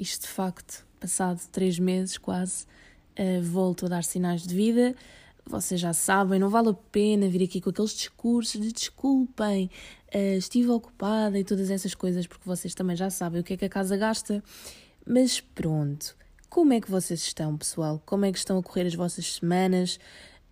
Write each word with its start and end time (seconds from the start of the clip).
isto 0.00 0.22
de 0.22 0.28
facto, 0.28 0.86
passado 0.98 1.40
três 1.52 1.78
meses 1.78 2.16
quase, 2.16 2.64
uh, 3.18 3.42
volto 3.42 3.86
a 3.86 3.88
dar 3.88 4.04
sinais 4.04 4.46
de 4.46 4.54
vida. 4.54 4.94
Vocês 5.46 5.80
já 5.80 5.92
sabem, 5.92 6.38
não 6.38 6.48
vale 6.48 6.70
a 6.70 6.74
pena 6.74 7.28
vir 7.28 7.44
aqui 7.44 7.60
com 7.60 7.70
aqueles 7.70 7.92
discursos 7.92 8.60
de 8.60 8.72
desculpem, 8.72 9.70
uh, 10.14 10.38
estive 10.38 10.70
ocupada 10.70 11.38
e 11.38 11.44
todas 11.44 11.70
essas 11.70 11.94
coisas, 11.94 12.26
porque 12.26 12.44
vocês 12.46 12.74
também 12.74 12.96
já 12.96 13.10
sabem 13.10 13.40
o 13.40 13.44
que 13.44 13.54
é 13.54 13.56
que 13.56 13.64
a 13.64 13.68
casa 13.68 13.96
gasta. 13.96 14.42
Mas 15.06 15.40
pronto, 15.40 16.16
como 16.48 16.72
é 16.72 16.80
que 16.80 16.90
vocês 16.90 17.20
estão, 17.20 17.56
pessoal? 17.56 18.02
Como 18.06 18.24
é 18.24 18.32
que 18.32 18.38
estão 18.38 18.58
a 18.58 18.62
correr 18.62 18.86
as 18.86 18.94
vossas 18.94 19.34
semanas? 19.34 19.96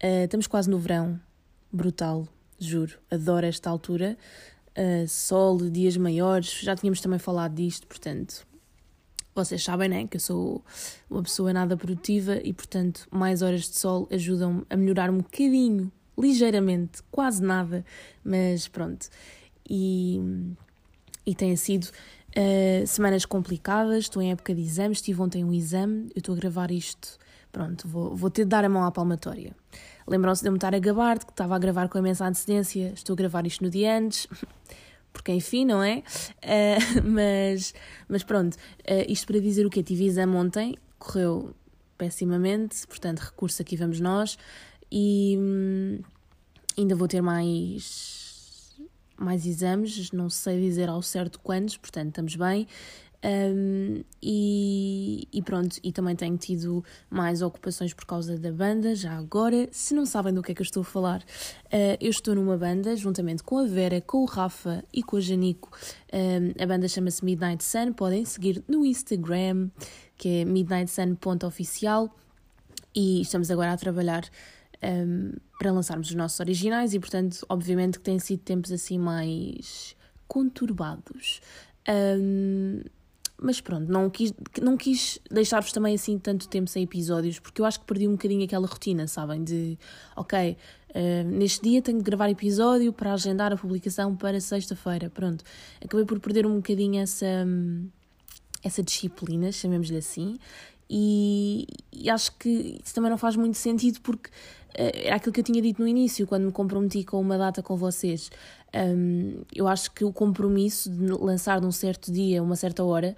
Uh, 0.02 0.24
estamos 0.24 0.46
quase 0.46 0.68
no 0.68 0.78
verão, 0.78 1.20
brutal, 1.72 2.28
juro, 2.58 2.98
adoro 3.10 3.46
esta 3.46 3.70
altura. 3.70 4.16
Uh, 4.76 5.08
sol, 5.08 5.58
dias 5.70 5.96
maiores, 5.96 6.60
já 6.60 6.76
tínhamos 6.76 7.00
também 7.00 7.18
falado 7.18 7.54
disto, 7.54 7.86
portanto, 7.86 8.46
vocês 9.38 9.62
sabem, 9.62 9.88
né, 9.88 10.06
que 10.06 10.16
eu 10.16 10.20
sou 10.20 10.64
uma 11.08 11.22
pessoa 11.22 11.52
nada 11.52 11.76
produtiva 11.76 12.40
e, 12.42 12.52
portanto, 12.52 13.06
mais 13.10 13.40
horas 13.42 13.68
de 13.68 13.78
sol 13.78 14.08
ajudam 14.10 14.66
a 14.68 14.76
melhorar 14.76 15.10
um 15.10 15.18
bocadinho, 15.18 15.92
ligeiramente, 16.18 17.02
quase 17.10 17.42
nada, 17.42 17.84
mas 18.24 18.66
pronto. 18.66 19.08
E, 19.68 20.20
e 21.24 21.34
têm 21.34 21.54
sido 21.56 21.84
uh, 21.84 22.86
semanas 22.86 23.24
complicadas, 23.24 24.04
estou 24.04 24.20
em 24.20 24.32
época 24.32 24.54
de 24.54 24.60
exames, 24.60 25.00
tive 25.00 25.20
ontem 25.22 25.44
um 25.44 25.52
exame, 25.52 26.10
eu 26.14 26.18
estou 26.18 26.34
a 26.34 26.38
gravar 26.38 26.70
isto, 26.70 27.18
pronto, 27.52 27.86
vou, 27.86 28.16
vou 28.16 28.30
ter 28.30 28.42
de 28.42 28.48
dar 28.48 28.64
a 28.64 28.68
mão 28.68 28.84
à 28.84 28.90
palmatória. 28.90 29.54
Lembram-se 30.06 30.42
de 30.42 30.48
eu 30.48 30.52
me 30.52 30.56
estar 30.56 30.74
a 30.74 30.78
gabar, 30.78 31.18
de 31.18 31.26
que 31.26 31.32
estava 31.32 31.54
a 31.54 31.58
gravar 31.58 31.88
com 31.88 31.98
imensa 31.98 32.26
antecedência, 32.26 32.92
estou 32.94 33.12
a 33.12 33.16
gravar 33.16 33.46
isto 33.46 33.62
no 33.62 33.70
dia 33.70 33.98
antes. 33.98 34.26
Porque 35.12 35.32
enfim, 35.32 35.64
não 35.64 35.82
é? 35.82 36.02
Uh, 36.42 37.02
mas, 37.04 37.74
mas 38.08 38.22
pronto, 38.22 38.54
uh, 38.54 39.04
isto 39.08 39.26
para 39.26 39.40
dizer 39.40 39.66
o 39.66 39.70
que 39.70 39.82
tive 39.82 40.06
exame 40.06 40.34
ontem, 40.36 40.76
correu 40.98 41.54
pessimamente, 41.96 42.86
portanto, 42.86 43.18
recurso 43.18 43.60
aqui 43.60 43.76
vamos 43.76 44.00
nós, 44.00 44.38
e 44.90 45.36
hum, 45.38 46.00
ainda 46.76 46.94
vou 46.94 47.08
ter 47.08 47.20
mais, 47.20 48.76
mais 49.18 49.44
exames, 49.44 50.10
não 50.12 50.30
sei 50.30 50.60
dizer 50.60 50.88
ao 50.88 51.02
certo 51.02 51.40
quantos, 51.40 51.76
portanto, 51.76 52.08
estamos 52.08 52.36
bem. 52.36 52.66
Um, 53.24 54.04
e, 54.22 55.26
e, 55.32 55.42
pronto, 55.42 55.76
e 55.82 55.90
também 55.90 56.14
tenho 56.14 56.36
tido 56.36 56.84
mais 57.10 57.42
ocupações 57.42 57.92
por 57.92 58.04
causa 58.04 58.38
da 58.38 58.52
banda. 58.52 58.94
Já 58.94 59.16
agora, 59.16 59.68
se 59.72 59.94
não 59.94 60.06
sabem 60.06 60.32
do 60.32 60.42
que 60.42 60.52
é 60.52 60.54
que 60.54 60.62
eu 60.62 60.64
estou 60.64 60.82
a 60.82 60.84
falar, 60.84 61.20
uh, 61.20 61.98
eu 62.00 62.10
estou 62.10 62.34
numa 62.34 62.56
banda 62.56 62.94
juntamente 62.96 63.42
com 63.42 63.58
a 63.58 63.66
Vera, 63.66 64.00
com 64.00 64.18
o 64.18 64.24
Rafa 64.24 64.84
e 64.92 65.02
com 65.02 65.16
a 65.16 65.20
Janico. 65.20 65.70
Um, 66.12 66.62
a 66.62 66.66
banda 66.66 66.86
chama-se 66.86 67.24
Midnight 67.24 67.64
Sun. 67.64 67.92
Podem 67.92 68.24
seguir 68.24 68.62
no 68.68 68.84
Instagram, 68.84 69.70
que 70.16 70.28
é 70.40 70.44
midnightsun.oficial. 70.44 72.14
E 72.94 73.20
estamos 73.20 73.50
agora 73.50 73.72
a 73.72 73.76
trabalhar 73.76 74.24
um, 74.82 75.32
para 75.58 75.72
lançarmos 75.72 76.08
os 76.08 76.14
nossos 76.14 76.38
originais, 76.40 76.94
e 76.94 77.00
portanto, 77.00 77.44
obviamente, 77.48 77.98
que 77.98 78.04
têm 78.04 78.18
sido 78.18 78.40
tempos 78.40 78.70
assim 78.70 78.96
mais 78.96 79.96
conturbados. 80.26 81.40
Um, 81.88 82.82
mas 83.40 83.60
pronto, 83.60 83.90
não 83.90 84.10
quis, 84.10 84.34
não 84.60 84.76
quis 84.76 85.20
deixar-vos 85.30 85.70
também 85.70 85.94
assim 85.94 86.18
tanto 86.18 86.48
tempo 86.48 86.68
sem 86.68 86.82
episódios, 86.82 87.38
porque 87.38 87.60
eu 87.60 87.64
acho 87.64 87.78
que 87.80 87.86
perdi 87.86 88.08
um 88.08 88.12
bocadinho 88.12 88.44
aquela 88.44 88.66
rotina, 88.66 89.06
sabem? 89.06 89.44
De, 89.44 89.78
ok, 90.16 90.56
uh, 90.90 91.28
neste 91.28 91.62
dia 91.62 91.80
tenho 91.80 91.98
de 91.98 92.04
gravar 92.04 92.28
episódio 92.28 92.92
para 92.92 93.12
agendar 93.12 93.52
a 93.52 93.56
publicação 93.56 94.16
para 94.16 94.40
sexta-feira. 94.40 95.08
Pronto, 95.08 95.44
acabei 95.82 96.04
por 96.04 96.18
perder 96.18 96.46
um 96.46 96.56
bocadinho 96.56 97.00
essa, 97.00 97.46
essa 98.62 98.82
disciplina, 98.82 99.52
chamemos-lhe 99.52 99.98
assim, 99.98 100.36
e, 100.90 101.66
e, 101.92 102.08
acho 102.08 102.32
que 102.38 102.80
isso 102.82 102.94
também 102.94 103.10
não 103.10 103.18
faz 103.18 103.36
muito 103.36 103.58
sentido 103.58 104.00
porque 104.00 104.30
é 104.74 105.12
aquilo 105.12 105.32
que 105.32 105.40
eu 105.40 105.44
tinha 105.44 105.60
dito 105.60 105.80
no 105.80 105.88
início, 105.88 106.26
quando 106.26 106.44
me 106.44 106.52
comprometi 106.52 107.04
com 107.04 107.20
uma 107.20 107.36
data 107.36 107.62
com 107.62 107.76
vocês. 107.76 108.30
Um, 108.74 109.42
eu 109.54 109.66
acho 109.66 109.90
que 109.92 110.04
o 110.04 110.12
compromisso 110.12 110.90
de 110.90 111.06
lançar 111.12 111.60
num 111.60 111.72
certo 111.72 112.12
dia, 112.12 112.42
uma 112.42 112.56
certa 112.56 112.84
hora, 112.84 113.16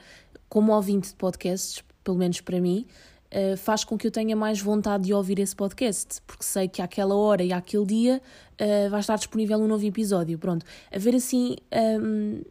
como 0.49 0.73
ouvinte 0.73 1.09
de 1.09 1.15
podcasts, 1.15 1.83
pelo 2.03 2.17
menos 2.17 2.41
para 2.41 2.61
mim, 2.61 2.87
uh, 3.33 3.57
faz 3.57 3.85
com 3.85 3.99
que 3.99 4.07
eu 4.07 4.11
tenha 4.11 4.37
mais 4.37 4.61
vontade 4.61 5.05
de 5.05 5.15
ouvir 5.15 5.39
esse 5.39 5.55
podcast, 5.55 6.23
porque 6.27 6.45
sei 6.45 6.69
que 6.69 6.81
àquela 6.81 7.15
hora 7.15 7.43
e 7.43 7.53
àquele 7.53 7.85
dia 7.85 8.23
uh, 8.61 8.91
vai 8.91 9.01
estar 9.01 9.17
disponível 9.17 9.59
um 9.59 9.67
novo 9.67 9.85
episódio. 9.85 10.39
Pronto, 10.39 10.65
haver 10.95 11.15
assim 11.15 11.57
um, 12.01 12.43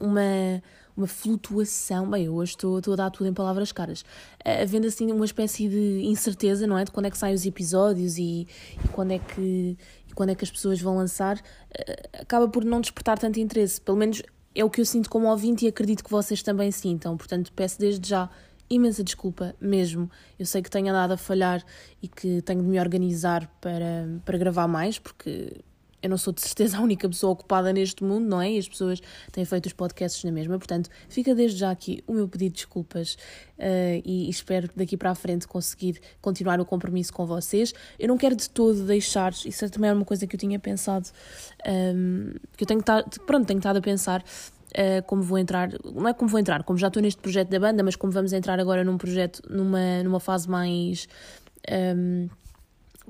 uma 0.00 0.62
uma 0.96 1.06
flutuação. 1.06 2.08
Bem, 2.10 2.24
eu 2.24 2.34
hoje 2.34 2.52
estou, 2.52 2.78
estou 2.78 2.94
a 2.94 2.96
dar 2.96 3.10
tudo 3.10 3.28
em 3.28 3.34
palavras 3.34 3.70
caras. 3.72 4.04
Havendo 4.44 4.86
assim 4.86 5.10
uma 5.12 5.24
espécie 5.24 5.68
de 5.68 6.02
incerteza, 6.04 6.66
não 6.66 6.78
é? 6.78 6.84
De 6.84 6.90
quando 6.90 7.06
é 7.06 7.10
que 7.10 7.18
saem 7.18 7.34
os 7.34 7.44
episódios 7.44 8.16
e, 8.16 8.46
e 8.84 8.88
quando 8.92 9.12
é 9.12 9.18
que 9.18 9.76
e 10.08 10.12
quando 10.14 10.30
é 10.30 10.34
que 10.34 10.44
as 10.44 10.50
pessoas 10.50 10.80
vão 10.80 10.96
lançar, 10.96 11.40
eh, 11.76 12.08
acaba 12.20 12.48
por 12.48 12.64
não 12.64 12.80
despertar 12.80 13.18
tanto 13.18 13.38
interesse. 13.38 13.80
Pelo 13.80 13.98
menos 13.98 14.22
é 14.54 14.64
o 14.64 14.70
que 14.70 14.80
eu 14.80 14.86
sinto 14.86 15.10
como 15.10 15.28
ouvinte 15.28 15.66
e 15.66 15.68
acredito 15.68 16.02
que 16.02 16.10
vocês 16.10 16.42
também 16.42 16.70
sintam. 16.70 17.16
Portanto, 17.16 17.52
peço 17.52 17.78
desde 17.78 18.08
já 18.08 18.30
imensa 18.70 19.04
desculpa 19.04 19.54
mesmo. 19.60 20.10
Eu 20.38 20.46
sei 20.46 20.62
que 20.62 20.70
tenho 20.70 20.88
andado 20.88 21.12
a 21.12 21.16
falhar 21.16 21.62
e 22.02 22.08
que 22.08 22.40
tenho 22.42 22.62
de 22.62 22.68
me 22.68 22.80
organizar 22.80 23.46
para, 23.60 24.08
para 24.24 24.38
gravar 24.38 24.66
mais, 24.66 24.98
porque 24.98 25.60
eu 26.02 26.10
não 26.10 26.16
sou 26.16 26.32
de 26.32 26.40
certeza 26.40 26.78
a 26.78 26.80
única 26.80 27.08
pessoa 27.08 27.32
ocupada 27.32 27.72
neste 27.72 28.02
mundo, 28.04 28.26
não 28.26 28.40
é? 28.40 28.52
E 28.52 28.58
as 28.58 28.68
pessoas 28.68 29.00
têm 29.32 29.44
feito 29.44 29.66
os 29.66 29.72
podcasts 29.72 30.22
na 30.24 30.32
mesma, 30.32 30.58
portanto, 30.58 30.90
fica 31.08 31.34
desde 31.34 31.58
já 31.58 31.70
aqui 31.70 32.02
o 32.06 32.12
meu 32.12 32.28
pedido 32.28 32.52
de 32.52 32.56
desculpas 32.56 33.14
uh, 33.58 34.02
e, 34.04 34.26
e, 34.26 34.30
espero 34.30 34.68
daqui 34.74 34.96
para 34.96 35.10
a 35.10 35.14
frente 35.14 35.46
conseguir 35.46 36.00
continuar 36.20 36.60
o 36.60 36.64
compromisso 36.64 37.12
com 37.12 37.26
vocês. 37.26 37.72
Eu 37.98 38.08
não 38.08 38.16
quero 38.16 38.36
de 38.36 38.48
todo 38.48 38.84
deixar, 38.84 39.32
isso 39.32 39.64
é 39.64 39.68
também 39.68 39.88
era 39.88 39.98
uma 39.98 40.04
coisa 40.04 40.26
que 40.26 40.36
eu 40.36 40.40
tinha 40.40 40.58
pensado, 40.58 41.08
um, 41.66 41.70
ehm, 41.70 42.34
que 42.56 42.64
eu 42.64 42.66
tenho 42.66 42.80
estado, 42.80 43.20
pronto, 43.26 43.46
tenho 43.46 43.58
estado 43.58 43.78
a 43.78 43.82
pensar. 43.82 44.22
Uh, 44.72 45.02
como 45.06 45.22
vou 45.22 45.38
entrar, 45.38 45.70
não 45.84 46.06
é 46.06 46.12
como 46.12 46.28
vou 46.28 46.38
entrar, 46.38 46.62
como 46.62 46.78
já 46.78 46.88
estou 46.88 47.00
neste 47.00 47.18
projeto 47.22 47.48
da 47.48 47.58
banda, 47.58 47.82
mas 47.82 47.96
como 47.96 48.12
vamos 48.12 48.34
entrar 48.34 48.60
agora 48.60 48.84
num 48.84 48.98
projeto, 48.98 49.40
numa, 49.48 50.02
numa 50.02 50.20
fase 50.20 50.50
mais. 50.50 51.08
Um, 51.70 52.24
ehm, 52.24 52.28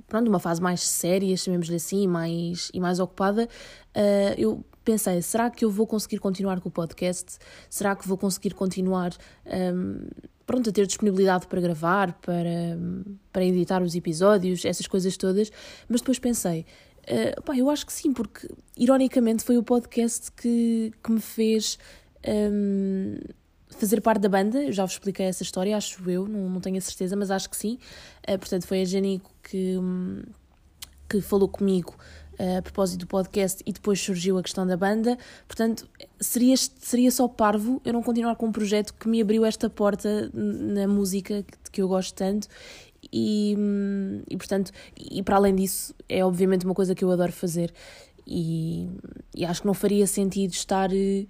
pronto, 0.07 0.29
uma 0.29 0.39
fase 0.39 0.61
mais 0.61 0.81
séria, 0.83 1.37
chamemos-lhe 1.37 1.77
assim, 1.77 2.07
mais, 2.07 2.71
e 2.73 2.81
mais 2.81 3.01
ocupada, 3.01 3.49
uh, 3.97 4.35
eu 4.39 4.65
pensei, 4.85 5.21
será 5.21 5.51
que 5.51 5.65
eu 5.65 5.71
vou 5.71 5.87
conseguir 5.87 6.19
continuar 6.19 6.61
com 6.61 6.69
o 6.69 6.73
podcast? 6.73 7.39
Será 7.69 7.97
que 7.97 8.07
vou 8.07 8.17
conseguir 8.17 8.55
continuar 8.55 9.13
um, 9.75 10.07
pronto, 10.47 10.71
a 10.71 10.73
ter 10.73 10.87
disponibilidade 10.87 11.49
para 11.49 11.61
gravar, 11.61 12.13
para, 12.21 12.79
para 13.33 13.45
editar 13.45 13.83
os 13.83 13.95
episódios, 13.97 14.65
essas 14.65 14.87
coisas 14.87 15.17
todas? 15.17 15.51
Mas 15.89 16.01
depois 16.01 16.21
pensei, 16.21 16.65
uh, 17.03 17.43
pá, 17.43 17.57
eu 17.57 17.69
acho 17.69 17.85
que 17.85 17.93
sim, 17.93 18.13
porque 18.13 18.49
ironicamente 18.77 19.43
foi 19.43 19.59
o 19.59 19.63
podcast 19.63 20.31
que, 20.33 20.93
que 21.03 21.11
me 21.11 21.21
fez 21.21 21.79
um, 22.27 23.19
fazer 23.71 24.01
parte 24.01 24.21
da 24.21 24.29
banda, 24.29 24.63
eu 24.63 24.73
já 24.73 24.85
vos 24.85 24.93
expliquei 24.93 25.27
essa 25.27 25.43
história, 25.43 25.77
acho 25.77 26.09
eu, 26.09 26.27
não, 26.27 26.49
não 26.49 26.61
tenho 26.61 26.79
a 26.79 26.81
certeza, 26.81 27.17
mas 27.17 27.31
acho 27.31 27.51
que 27.51 27.57
sim. 27.57 27.79
Uh, 28.29 28.39
portanto, 28.39 28.67
foi 28.67 28.83
a 28.83 28.85
Janico 28.85 29.31
que, 29.43 29.77
hum, 29.77 30.23
que 31.09 31.21
falou 31.21 31.49
comigo 31.49 31.97
uh, 32.39 32.59
a 32.59 32.63
propósito 32.63 33.01
do 33.01 33.07
podcast 33.07 33.63
e 33.67 33.73
depois 33.73 34.01
surgiu 34.01 34.39
a 34.39 34.43
questão 34.43 34.67
da 34.67 34.77
banda. 34.77 35.19
Portanto, 35.47 35.89
seria, 36.21 36.57
seria 36.57 37.11
só 37.11 37.27
parvo 37.27 37.81
eu 37.85 37.93
não 37.93 38.03
continuar 38.03 38.37
com 38.37 38.47
um 38.47 38.53
projeto 38.53 38.95
que 38.95 39.09
me 39.09 39.21
abriu 39.21 39.45
esta 39.45 39.69
porta 39.69 40.31
na 40.33 40.87
música 40.87 41.43
que, 41.43 41.71
que 41.73 41.83
eu 41.83 41.89
gosto 41.89 42.15
tanto. 42.15 42.49
E, 43.13 43.55
hum, 43.59 44.23
e 44.29 44.37
portanto, 44.37 44.73
e 44.99 45.23
para 45.23 45.37
além 45.37 45.55
disso, 45.55 45.95
é 46.09 46.25
obviamente 46.25 46.65
uma 46.65 46.75
coisa 46.75 46.95
que 46.95 47.05
eu 47.05 47.11
adoro 47.11 47.33
fazer. 47.33 47.73
E, 48.27 48.89
e 49.35 49.45
acho 49.45 49.61
que 49.61 49.67
não 49.67 49.75
faria 49.75 50.07
sentido 50.07 50.53
estar. 50.53 50.91
Uh, 50.93 51.27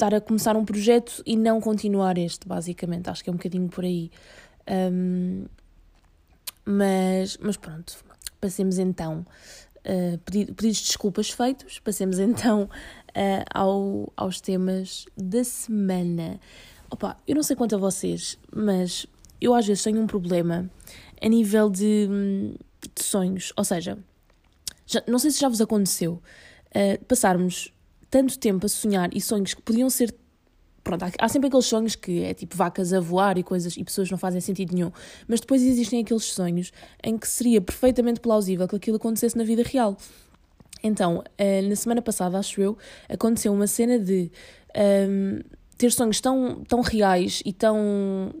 estar 0.00 0.14
a 0.14 0.20
começar 0.20 0.56
um 0.56 0.64
projeto 0.64 1.22
e 1.26 1.36
não 1.36 1.60
continuar 1.60 2.16
este, 2.16 2.48
basicamente. 2.48 3.10
Acho 3.10 3.22
que 3.22 3.28
é 3.28 3.32
um 3.32 3.36
bocadinho 3.36 3.68
por 3.68 3.84
aí. 3.84 4.10
Um, 4.92 5.44
mas, 6.64 7.36
mas 7.38 7.56
pronto, 7.58 8.02
passemos 8.40 8.78
então. 8.78 9.26
Uh, 9.80 10.18
pedidos 10.18 10.76
de 10.76 10.84
desculpas 10.84 11.30
feitos, 11.30 11.78
passemos 11.78 12.18
então 12.20 12.62
uh, 12.62 13.44
ao, 13.52 14.12
aos 14.16 14.40
temas 14.40 15.04
da 15.16 15.44
semana. 15.44 16.40
Opa, 16.90 17.16
eu 17.28 17.34
não 17.34 17.42
sei 17.42 17.54
quanto 17.54 17.74
a 17.74 17.78
vocês, 17.78 18.38
mas 18.54 19.06
eu 19.40 19.54
às 19.54 19.66
vezes 19.66 19.82
tenho 19.82 20.00
um 20.00 20.06
problema 20.06 20.70
a 21.20 21.28
nível 21.28 21.68
de, 21.68 22.08
de 22.94 23.04
sonhos. 23.04 23.52
Ou 23.56 23.64
seja, 23.64 23.98
já, 24.86 25.02
não 25.06 25.18
sei 25.18 25.30
se 25.30 25.40
já 25.40 25.48
vos 25.48 25.60
aconteceu 25.60 26.22
uh, 26.68 27.04
passarmos 27.04 27.72
tanto 28.10 28.38
tempo 28.38 28.66
a 28.66 28.68
sonhar 28.68 29.10
e 29.14 29.20
sonhos 29.20 29.54
que 29.54 29.62
podiam 29.62 29.88
ser. 29.88 30.14
Pronto, 30.82 31.04
há, 31.18 31.28
sempre 31.28 31.48
aqueles 31.48 31.66
sonhos 31.66 31.94
que 31.94 32.22
é 32.22 32.32
tipo 32.32 32.56
vacas 32.56 32.92
a 32.92 33.00
voar 33.00 33.36
e 33.36 33.42
coisas 33.42 33.76
e 33.76 33.84
pessoas 33.84 34.10
não 34.10 34.16
fazem 34.16 34.40
sentido 34.40 34.74
nenhum, 34.74 34.90
mas 35.28 35.40
depois 35.40 35.62
existem 35.62 36.00
aqueles 36.00 36.24
sonhos 36.24 36.72
em 37.04 37.18
que 37.18 37.28
seria 37.28 37.60
perfeitamente 37.60 38.18
plausível 38.18 38.66
que 38.66 38.76
aquilo 38.76 38.96
acontecesse 38.96 39.36
na 39.36 39.44
vida 39.44 39.62
real. 39.62 39.96
Então, 40.82 41.18
uh, 41.18 41.68
na 41.68 41.76
semana 41.76 42.00
passada, 42.00 42.38
acho 42.38 42.60
eu, 42.60 42.78
aconteceu 43.08 43.52
uma 43.52 43.66
cena 43.66 43.98
de. 43.98 44.30
Um, 44.76 45.40
ter 45.80 45.90
sonhos 45.92 46.20
tão, 46.20 46.62
tão 46.68 46.82
reais 46.82 47.42
e 47.42 47.54
tão 47.54 48.34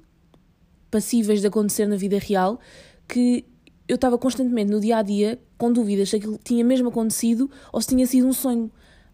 passíveis 0.90 1.40
de 1.40 1.46
acontecer 1.46 1.86
na 1.86 1.96
vida 1.96 2.18
real 2.18 2.60
que 3.08 3.46
eu 3.88 3.94
estava 3.94 4.18
constantemente 4.18 4.70
no 4.70 4.78
dia 4.78 4.98
a 4.98 5.02
dia 5.02 5.38
com 5.56 5.72
dúvidas 5.72 6.10
se 6.10 6.16
aquilo 6.16 6.38
tinha 6.44 6.62
mesmo 6.62 6.90
acontecido 6.90 7.50
ou 7.72 7.80
se 7.80 7.88
tinha 7.88 8.06
sido 8.06 8.26
um 8.26 8.32
sonho. 8.34 8.70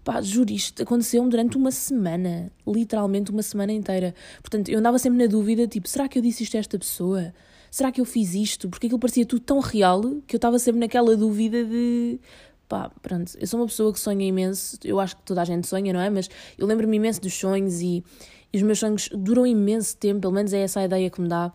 Pá, 0.07 0.23
juro, 0.23 0.53
isto 0.53 0.81
aconteceu 0.85 1.29
durante 1.29 1.57
uma 1.57 1.73
semana, 1.73 2.53
literalmente 2.65 3.33
uma 3.33 3.43
semana 3.43 3.73
inteira. 3.73 4.15
Portanto, 4.41 4.69
eu 4.69 4.79
andava 4.79 5.01
sempre 5.01 5.19
na 5.19 5.27
dúvida, 5.27 5.67
tipo, 5.67 5.89
será 5.89 6.07
que 6.07 6.17
eu 6.17 6.23
disse 6.23 6.45
isto 6.45 6.57
a 6.57 6.61
esta 6.61 6.79
pessoa? 6.79 7.35
Será 7.73 7.91
que 7.91 8.01
eu 8.01 8.05
fiz 8.05 8.33
isto? 8.33 8.69
Porque 8.69 8.87
aquilo 8.87 9.01
parecia 9.01 9.27
tudo 9.27 9.41
tão 9.41 9.59
real 9.59 10.01
que 10.25 10.37
eu 10.37 10.39
estava 10.39 10.61
sempre 10.61 10.79
naquela 10.79 11.17
dúvida 11.17 11.65
de. 11.65 12.21
Pá, 12.69 12.89
pronto, 13.03 13.33
eu 13.37 13.49
sou 13.49 13.59
uma 13.59 13.67
pessoa 13.67 13.93
que 13.93 13.99
sonha 13.99 14.25
imenso, 14.25 14.79
eu 14.85 15.01
acho 15.01 15.17
que 15.17 15.23
toda 15.25 15.43
a 15.43 15.45
gente 15.45 15.67
sonha, 15.67 15.93
não 15.93 16.01
é? 16.01 16.09
Mas 16.09 16.31
eu 16.57 16.69
lembro-me 16.69 16.99
imenso 16.99 17.21
dos 17.21 17.35
sonhos 17.35 17.81
e, 17.81 18.05
e 18.53 18.59
os 18.59 18.63
meus 18.63 18.79
sonhos 18.79 19.09
duram 19.13 19.45
imenso 19.45 19.97
tempo, 19.97 20.21
pelo 20.21 20.35
menos 20.35 20.53
é 20.53 20.61
essa 20.61 20.79
a 20.79 20.85
ideia 20.85 21.11
que 21.11 21.21
me 21.21 21.27
dá 21.27 21.53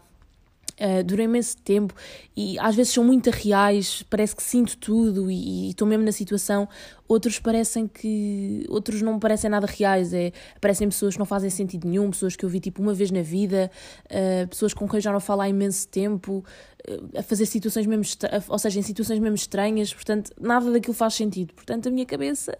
Uh, 0.82 1.04
durou 1.04 1.24
imenso 1.24 1.58
tempo 1.58 1.94
e 2.36 2.58
às 2.58 2.76
vezes 2.76 2.92
são 2.92 3.04
muito 3.04 3.30
reais, 3.30 4.04
parece 4.10 4.36
que 4.36 4.42
sinto 4.42 4.76
tudo 4.78 5.30
e 5.30 5.70
estou 5.70 5.88
mesmo 5.88 6.04
na 6.04 6.12
situação. 6.12 6.68
Outros 7.08 7.38
parecem 7.38 7.88
que. 7.88 8.66
Outros 8.68 9.02
não 9.02 9.20
parecem 9.20 9.48
nada 9.48 9.68
reais, 9.68 10.12
é, 10.12 10.32
parecem 10.60 10.90
pessoas 10.90 11.14
que 11.14 11.20
não 11.20 11.26
fazem 11.26 11.52
sentido 11.52 11.88
nenhum, 11.88 12.10
pessoas 12.10 12.36
que 12.36 12.44
eu 12.44 12.50
vi 12.50 12.60
tipo 12.60 12.82
uma 12.82 12.96
vez 12.96 13.12
na 13.12 13.22
vida, 13.22 13.70
uh, 14.06 14.48
pessoas 14.48 14.74
com 14.74 14.88
quem 14.88 15.00
já 15.00 15.12
não 15.12 15.20
falo 15.20 15.42
há 15.42 15.50
imenso 15.50 15.88
tempo, 15.88 16.44
uh, 16.90 17.20
a 17.20 17.22
fazer 17.22 17.46
situações 17.46 17.86
mesmo. 17.86 18.04
ou 18.48 18.58
seja, 18.58 18.80
em 18.80 18.82
situações 18.82 19.20
mesmo 19.20 19.36
estranhas, 19.36 19.94
portanto, 19.94 20.32
nada 20.40 20.72
daquilo 20.72 20.96
faz 20.96 21.14
sentido. 21.14 21.54
Portanto, 21.54 21.90
a 21.90 21.92
minha 21.92 22.08
cabeça 22.08 22.58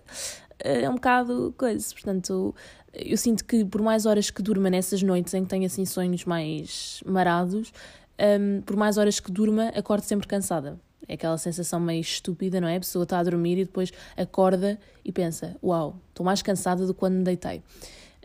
é 0.64 0.90
um 0.90 0.96
bocado 0.96 1.54
coisa. 1.58 1.88
Portanto, 1.94 2.54
eu 2.94 3.18
sinto 3.18 3.46
que 3.46 3.64
por 3.66 3.82
mais 3.82 4.06
horas 4.06 4.30
que 4.30 4.42
durma 4.42 4.70
nessas 4.70 5.02
noites 5.02 5.34
em 5.34 5.44
que 5.44 5.50
tenho 5.50 5.66
assim 5.66 5.86
sonhos 5.86 6.26
mais 6.26 7.02
marados 7.06 7.72
um, 8.20 8.62
por 8.62 8.76
mais 8.76 8.98
horas 8.98 9.20
que 9.20 9.32
durma, 9.32 9.70
acordo 9.70 10.04
sempre 10.04 10.28
cansada. 10.28 10.80
É 11.08 11.16
aquela 11.16 11.38
sensação 11.38 11.80
meio 11.80 12.02
estúpida, 12.02 12.62
não 12.62 12.68
é? 12.68 12.78
A 12.78 12.80
pessoa 12.80 13.04
está 13.04 13.20
a 13.20 13.24
dormir 13.24 13.58
e 13.58 13.66
depois 13.66 13.92
acorda 14.16 14.80
e 15.04 15.12
pensa: 15.12 15.58
Uau, 15.64 16.00
estou 16.10 16.26
mais 16.26 16.42
cansada 16.42 16.86
do 16.86 16.94
que 16.94 17.00
quando 17.00 17.16
me 17.16 17.24
deitei. 17.24 17.58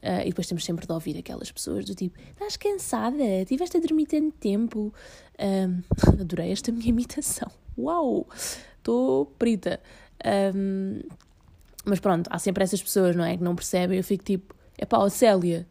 Uh, 0.02 0.20
e 0.22 0.28
depois 0.28 0.46
temos 0.46 0.64
sempre 0.64 0.86
de 0.86 0.92
ouvir 0.92 1.18
aquelas 1.18 1.50
pessoas 1.50 1.84
do 1.84 1.94
tipo: 1.94 2.18
Estás 2.30 2.56
cansada? 2.56 3.44
Tiveste 3.46 3.78
a 3.78 3.80
dormir 3.80 4.06
tanto 4.06 4.32
tempo? 4.32 4.92
Um, 5.40 5.82
adorei 6.20 6.52
esta 6.52 6.70
minha 6.70 6.88
imitação. 6.88 7.50
Uau! 7.78 8.26
Estou 8.76 9.26
perita. 9.38 9.80
Um, 10.54 11.00
mas 11.84 11.98
pronto, 11.98 12.28
há 12.30 12.38
sempre 12.38 12.62
essas 12.62 12.82
pessoas, 12.82 13.16
não 13.16 13.24
é? 13.24 13.36
Que 13.36 13.42
não 13.42 13.56
percebem. 13.56 13.96
Eu 13.96 14.04
fico 14.04 14.22
tipo: 14.22 14.54
É 14.76 14.84
pá, 14.84 15.08
Célia, 15.08 15.66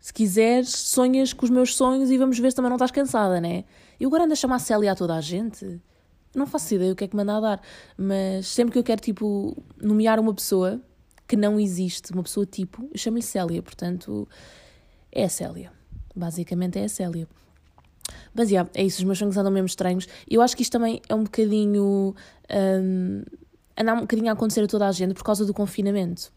se 0.00 0.12
quiseres, 0.12 0.70
sonhas 0.70 1.32
com 1.32 1.44
os 1.44 1.50
meus 1.50 1.74
sonhos 1.74 2.10
e 2.10 2.18
vamos 2.18 2.38
ver 2.38 2.50
se 2.50 2.56
também 2.56 2.68
não 2.68 2.76
estás 2.76 2.90
cansada, 2.90 3.40
né? 3.40 3.64
Eu 3.98 4.08
agora 4.08 4.24
ando 4.24 4.32
a 4.32 4.36
chamar 4.36 4.58
Célia 4.60 4.92
a 4.92 4.94
toda 4.94 5.14
a 5.14 5.20
gente. 5.20 5.80
Não 6.34 6.46
faço 6.46 6.74
ideia 6.74 6.92
o 6.92 6.96
que 6.96 7.04
é 7.04 7.08
que 7.08 7.16
me 7.16 7.22
anda 7.22 7.36
a 7.36 7.40
dar, 7.40 7.62
mas 7.96 8.46
sempre 8.46 8.72
que 8.72 8.78
eu 8.78 8.84
quero, 8.84 9.00
tipo, 9.00 9.56
nomear 9.80 10.20
uma 10.20 10.32
pessoa 10.32 10.80
que 11.26 11.36
não 11.36 11.58
existe, 11.58 12.12
uma 12.12 12.22
pessoa 12.22 12.46
tipo, 12.46 12.88
eu 12.92 12.98
chamo-lhe 12.98 13.22
Célia, 13.22 13.62
portanto, 13.62 14.28
é 15.10 15.24
a 15.24 15.28
Célia. 15.28 15.72
Basicamente 16.14 16.78
é 16.78 16.84
a 16.84 16.88
Célia. 16.88 17.28
Mas, 18.34 18.50
yeah, 18.50 18.68
é 18.74 18.84
isso, 18.84 18.98
os 18.98 19.04
meus 19.04 19.18
sonhos 19.18 19.36
andam 19.36 19.52
mesmo 19.52 19.66
estranhos. 19.66 20.06
Eu 20.28 20.40
acho 20.40 20.56
que 20.56 20.62
isto 20.62 20.72
também 20.72 21.02
é 21.08 21.14
um 21.14 21.24
bocadinho. 21.24 22.14
Um, 22.50 23.22
anda 23.76 23.94
um 23.94 24.00
bocadinho 24.00 24.30
a 24.30 24.32
acontecer 24.32 24.62
a 24.62 24.66
toda 24.66 24.86
a 24.86 24.92
gente 24.92 25.14
por 25.14 25.24
causa 25.24 25.44
do 25.44 25.52
confinamento. 25.52 26.32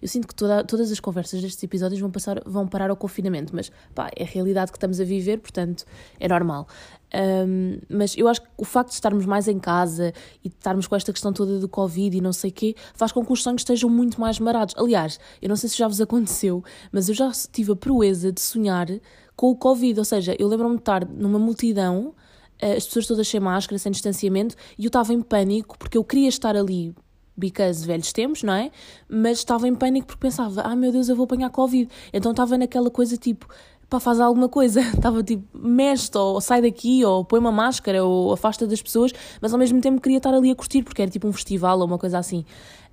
Eu 0.00 0.08
sinto 0.08 0.28
que 0.28 0.34
toda, 0.34 0.64
todas 0.64 0.90
as 0.90 1.00
conversas 1.00 1.40
destes 1.40 1.62
episódios 1.62 2.00
vão, 2.00 2.10
passar, 2.10 2.40
vão 2.44 2.66
parar 2.66 2.90
ao 2.90 2.96
confinamento, 2.96 3.54
mas 3.54 3.70
pá, 3.94 4.10
é 4.16 4.24
a 4.24 4.26
realidade 4.26 4.70
que 4.70 4.76
estamos 4.76 5.00
a 5.00 5.04
viver, 5.04 5.38
portanto 5.38 5.84
é 6.18 6.28
normal. 6.28 6.66
Um, 7.14 7.78
mas 7.88 8.16
eu 8.16 8.28
acho 8.28 8.42
que 8.42 8.48
o 8.58 8.64
facto 8.64 8.88
de 8.88 8.94
estarmos 8.94 9.24
mais 9.24 9.48
em 9.48 9.58
casa 9.58 10.12
e 10.44 10.48
de 10.48 10.54
estarmos 10.54 10.86
com 10.86 10.96
esta 10.96 11.12
questão 11.12 11.32
toda 11.32 11.58
do 11.58 11.68
Covid 11.68 12.16
e 12.16 12.20
não 12.20 12.32
sei 12.32 12.50
o 12.50 12.52
quê, 12.52 12.74
faz 12.94 13.12
com 13.12 13.24
que 13.24 13.32
os 13.32 13.42
sonhos 13.42 13.60
estejam 13.62 13.88
muito 13.88 14.20
mais 14.20 14.38
marados. 14.38 14.74
Aliás, 14.76 15.18
eu 15.40 15.48
não 15.48 15.56
sei 15.56 15.68
se 15.68 15.78
já 15.78 15.86
vos 15.86 16.00
aconteceu, 16.02 16.62
mas 16.92 17.08
eu 17.08 17.14
já 17.14 17.30
tive 17.52 17.72
a 17.72 17.76
proeza 17.76 18.32
de 18.32 18.40
sonhar 18.40 18.88
com 19.34 19.50
o 19.50 19.56
Covid, 19.56 19.98
ou 19.98 20.04
seja, 20.04 20.34
eu 20.38 20.48
lembro-me 20.48 20.76
de 20.76 20.82
estar 20.82 21.06
numa 21.06 21.38
multidão 21.38 22.14
as 22.60 22.86
pessoas 22.86 23.06
todas 23.06 23.28
sem 23.28 23.40
máscara, 23.40 23.78
sem 23.78 23.92
distanciamento, 23.92 24.56
e 24.78 24.84
eu 24.84 24.88
estava 24.88 25.12
em 25.12 25.20
pânico 25.20 25.78
porque 25.78 25.98
eu 25.98 26.04
queria 26.04 26.28
estar 26.28 26.56
ali 26.56 26.94
because 27.36 27.86
velhos 27.86 28.12
tempos, 28.12 28.42
não 28.42 28.54
é? 28.54 28.70
Mas 29.08 29.38
estava 29.38 29.68
em 29.68 29.74
pânico 29.74 30.06
porque 30.06 30.20
pensava, 30.20 30.62
ah 30.62 30.74
meu 30.74 30.90
Deus, 30.90 31.08
eu 31.08 31.16
vou 31.16 31.24
apanhar 31.24 31.50
Covid. 31.50 31.90
Então 32.12 32.30
estava 32.30 32.56
naquela 32.56 32.90
coisa 32.90 33.16
tipo, 33.16 33.46
pá, 33.88 34.00
faz 34.00 34.20
alguma 34.20 34.48
coisa. 34.48 34.80
Estava 34.94 35.22
tipo, 35.22 35.44
mexe 35.56 36.10
ou 36.14 36.40
sai 36.40 36.62
daqui, 36.62 37.04
ou 37.04 37.24
põe 37.24 37.38
uma 37.38 37.52
máscara, 37.52 38.04
ou 38.04 38.32
afasta 38.32 38.66
das 38.66 38.82
pessoas, 38.82 39.12
mas 39.40 39.52
ao 39.52 39.58
mesmo 39.58 39.80
tempo 39.80 40.00
queria 40.00 40.18
estar 40.18 40.34
ali 40.34 40.50
a 40.50 40.54
curtir, 40.54 40.82
porque 40.82 41.02
era 41.02 41.10
tipo 41.10 41.26
um 41.28 41.32
festival 41.32 41.78
ou 41.78 41.86
uma 41.86 41.98
coisa 41.98 42.18
assim. 42.18 42.44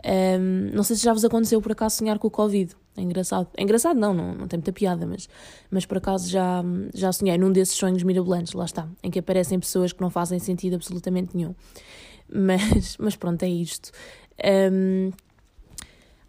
Um, 0.06 0.76
não 0.76 0.84
sei 0.84 0.98
se 0.98 1.04
já 1.04 1.14
vos 1.14 1.24
aconteceu 1.24 1.62
por 1.62 1.72
acaso 1.72 1.98
sonhar 1.98 2.20
com 2.20 2.28
o 2.28 2.32
Covid. 2.32 2.76
É 2.96 3.02
engraçado. 3.02 3.48
É 3.58 3.64
engraçado, 3.64 3.98
não, 4.00 4.14
não, 4.14 4.36
não 4.36 4.48
tem 4.48 4.58
muita 4.58 4.72
piada, 4.72 5.06
mas, 5.06 5.28
mas 5.72 5.86
por 5.86 5.98
acaso 5.98 6.30
já, 6.30 6.64
já 6.94 7.12
sonhei 7.12 7.38
num 7.38 7.52
desses 7.52 7.76
sonhos 7.76 8.04
mirabolantes, 8.04 8.54
lá 8.54 8.66
está, 8.66 8.88
em 9.02 9.10
que 9.10 9.20
aparecem 9.20 9.60
pessoas 9.60 9.94
que 9.94 10.02
não 10.02 10.10
fazem 10.10 10.40
sentido 10.40 10.76
absolutamente 10.76 11.36
nenhum. 11.36 11.56
Mas, 12.36 12.98
mas 12.98 13.16
pronto, 13.16 13.44
é 13.44 13.50
isto. 13.50 13.92
Um, 14.72 15.12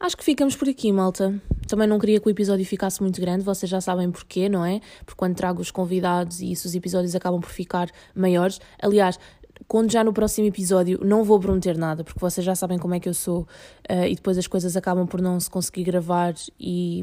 acho 0.01 0.17
que 0.17 0.25
ficamos 0.25 0.56
por 0.56 0.69
aqui, 0.69 0.93
malta. 0.93 1.41
Também 1.69 1.87
não 1.87 1.99
queria 1.99 2.21
que 2.21 2.27
o 2.27 2.31
episódio 2.31 2.65
ficasse 2.65 3.01
muito 3.03 3.21
grande, 3.21 3.45
vocês 3.45 3.71
já 3.71 3.81
sabem 3.81 4.11
porquê, 4.11 4.49
não 4.49 4.65
é? 4.65 4.81
Porque 5.05 5.19
quando 5.19 5.35
trago 5.35 5.61
os 5.61 5.71
convidados 5.71 6.41
e 6.41 6.53
isso, 6.53 6.69
os 6.69 6.75
episódios 6.75 7.15
acabam 7.15 7.41
por 7.41 7.51
ficar 7.51 7.91
maiores. 8.15 8.61
Aliás, 8.81 9.19
quando 9.67 9.91
já 9.91 10.05
no 10.05 10.12
próximo 10.12 10.47
episódio 10.47 11.01
não 11.03 11.25
vou 11.25 11.41
prometer 11.41 11.77
nada, 11.77 12.05
porque 12.05 12.21
vocês 12.21 12.45
já 12.45 12.55
sabem 12.55 12.79
como 12.79 12.95
é 12.95 13.01
que 13.01 13.09
eu 13.09 13.15
sou 13.15 13.43
uh, 13.91 14.05
e 14.06 14.15
depois 14.15 14.37
as 14.37 14.47
coisas 14.47 14.77
acabam 14.77 15.06
por 15.06 15.21
não 15.21 15.39
se 15.41 15.49
conseguir 15.49 15.85
gravar 15.85 16.35
e, 16.59 17.03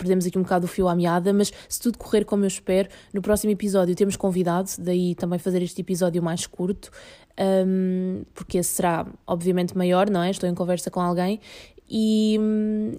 perdemos 0.00 0.26
aqui 0.26 0.38
um 0.38 0.42
bocado 0.42 0.64
o 0.64 0.68
fio 0.68 0.88
à 0.88 0.94
meada, 0.94 1.32
mas 1.32 1.52
se 1.68 1.78
tudo 1.78 1.98
correr 1.98 2.24
como 2.24 2.44
eu 2.44 2.48
espero, 2.48 2.88
no 3.12 3.20
próximo 3.20 3.52
episódio 3.52 3.94
temos 3.94 4.16
convidado, 4.16 4.70
daí 4.78 5.14
também 5.14 5.38
fazer 5.38 5.62
este 5.62 5.82
episódio 5.82 6.22
mais 6.22 6.46
curto, 6.46 6.90
um, 7.38 8.22
porque 8.34 8.58
esse 8.58 8.70
será 8.70 9.06
obviamente 9.26 9.76
maior, 9.76 10.10
não 10.10 10.22
é? 10.22 10.30
Estou 10.30 10.48
em 10.48 10.54
conversa 10.54 10.90
com 10.90 11.00
alguém 11.00 11.40
e, 11.88 12.38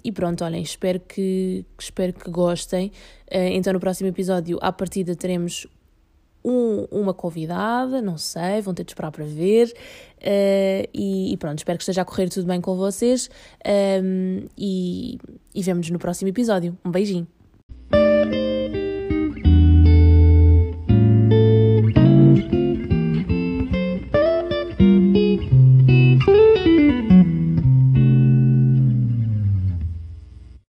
e, 0.04 0.12
pronto, 0.12 0.44
olhem, 0.44 0.62
espero 0.62 1.00
que, 1.00 1.64
espero 1.78 2.12
que 2.12 2.30
gostem. 2.30 2.92
Uh, 3.30 3.48
então, 3.52 3.72
no 3.72 3.80
próximo 3.80 4.08
episódio, 4.08 4.58
à 4.60 4.70
partida, 4.70 5.16
teremos 5.16 5.66
um, 6.44 6.86
uma 6.90 7.14
convidada, 7.14 8.00
não 8.02 8.18
sei, 8.18 8.60
vão 8.60 8.74
ter 8.74 8.84
de 8.84 8.92
esperar 8.92 9.10
para 9.10 9.24
ver. 9.24 9.72
Uh, 10.18 10.88
e, 10.94 11.32
e, 11.32 11.36
pronto, 11.36 11.58
espero 11.58 11.78
que 11.78 11.82
esteja 11.82 12.02
a 12.02 12.04
correr 12.04 12.28
tudo 12.28 12.46
bem 12.46 12.60
com 12.60 12.76
vocês. 12.76 13.28
Um, 14.02 14.46
e, 14.56 15.18
e 15.54 15.62
vemo-nos 15.62 15.90
no 15.90 15.98
próximo 15.98 16.28
episódio. 16.28 16.76
Um 16.84 16.90
beijinho. 16.90 17.26